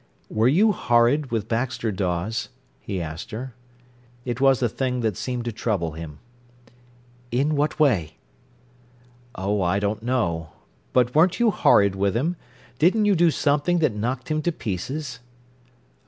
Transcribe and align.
"Were 0.31 0.47
you 0.47 0.71
horrid 0.71 1.29
with 1.29 1.47
Baxter 1.47 1.91
Dawes?" 1.91 2.49
he 2.79 2.99
asked 2.99 3.29
her. 3.29 3.53
It 4.25 4.41
was 4.41 4.59
a 4.63 4.67
thing 4.67 5.01
that 5.01 5.15
seemed 5.15 5.45
to 5.45 5.51
trouble 5.51 5.91
him. 5.91 6.17
"In 7.29 7.55
what 7.55 7.79
way?" 7.79 8.17
"Oh, 9.35 9.61
I 9.61 9.77
don't 9.77 10.01
know. 10.01 10.53
But 10.91 11.13
weren't 11.13 11.39
you 11.39 11.51
horrid 11.51 11.93
with 11.95 12.17
him? 12.17 12.35
Didn't 12.79 13.05
you 13.05 13.13
do 13.13 13.29
something 13.29 13.77
that 13.77 13.93
knocked 13.95 14.29
him 14.29 14.41
to 14.41 14.51
pieces?" 14.51 15.19